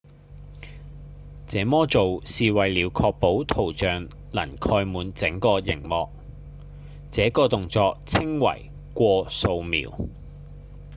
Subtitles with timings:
[1.45, 6.09] 這麼做是為了確保圖像能蓋滿整個螢幕
[7.11, 9.93] 這個動作稱為「過掃描」